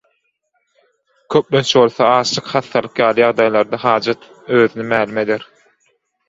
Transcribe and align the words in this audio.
Köplenç 1.35 1.73
bolsa 1.79 2.07
açlyk, 2.21 2.49
hassalyk 2.55 3.03
ýaly 3.03 3.25
ýagdaýlarda 3.25 3.81
hajat 3.85 4.27
özüni 4.61 4.89
mälim 4.95 5.23
eder. 5.25 5.47